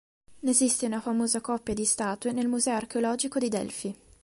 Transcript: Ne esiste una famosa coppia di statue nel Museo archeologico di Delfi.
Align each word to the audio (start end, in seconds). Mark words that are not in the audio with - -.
Ne 0.39 0.49
esiste 0.49 0.87
una 0.87 0.99
famosa 0.99 1.41
coppia 1.41 1.75
di 1.75 1.85
statue 1.85 2.31
nel 2.31 2.47
Museo 2.47 2.73
archeologico 2.75 3.37
di 3.37 3.49
Delfi. 3.49 3.95